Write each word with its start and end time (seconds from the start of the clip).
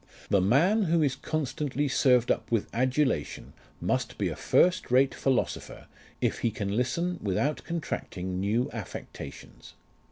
LIFE 0.01 0.07
OF 0.07 0.09
RICHARD 0.09 0.31
NASH. 0.31 0.49
93 0.49 0.49
The 0.49 0.49
man 0.87 0.91
who 0.97 1.03
is 1.03 1.15
constantly 1.15 1.87
served 1.87 2.31
up 2.31 2.51
with 2.51 2.67
adulation, 2.73 3.53
must 3.79 4.17
be 4.17 4.29
a 4.29 4.35
first 4.35 4.89
rate 4.89 5.13
philosopher 5.13 5.85
if 6.21 6.39
he 6.39 6.49
can 6.49 6.75
listen 6.75 7.19
without 7.21 7.63
contracting 7.63 8.39
new 8.39 8.67
affectations. 8.73 9.75